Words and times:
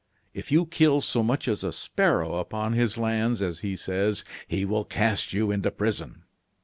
If 0.33 0.51
you 0.51 0.65
kill 0.65 1.01
so 1.01 1.21
much 1.21 1.47
as 1.47 1.63
a 1.63 1.71
sparrow 1.71 2.37
upon 2.39 2.73
his 2.73 2.97
lands, 2.97 3.39
as 3.39 3.59
he 3.59 3.75
says, 3.75 4.25
he 4.47 4.65
will 4.65 4.83
cast 4.83 5.31
you 5.31 5.51
into 5.51 5.69
prison. 5.69 6.23